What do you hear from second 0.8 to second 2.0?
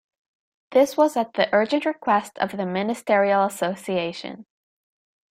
was at the urgent